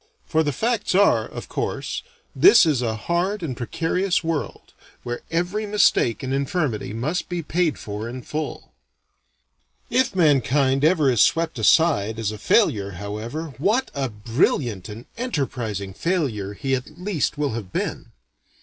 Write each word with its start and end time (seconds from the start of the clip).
For 0.25 0.41
the 0.41 0.51
facts 0.51 0.95
are 0.95 1.27
of 1.27 1.47
course 1.47 2.01
this 2.35 2.65
is 2.65 2.81
a 2.81 2.95
hard 2.95 3.43
and 3.43 3.55
precarious 3.55 4.23
world, 4.23 4.73
where 5.03 5.21
every 5.29 5.67
mistake 5.67 6.23
and 6.23 6.33
infirmity 6.33 6.91
must 6.91 7.29
be 7.29 7.43
paid 7.43 7.77
for 7.77 8.09
in 8.09 8.23
full. 8.23 8.71
If 9.91 10.15
mankind 10.15 10.83
ever 10.83 11.11
is 11.11 11.21
swept 11.21 11.59
aside 11.59 12.17
as 12.17 12.31
a 12.31 12.39
failure 12.39 12.93
however, 12.93 13.53
what 13.59 13.91
a 13.93 14.09
brilliant 14.09 14.89
and 14.89 15.05
enterprising 15.19 15.93
failure 15.93 16.53
he 16.55 16.73
at 16.73 16.97
least 16.99 17.37
will 17.37 17.51
have 17.51 17.71
been. 17.71 18.11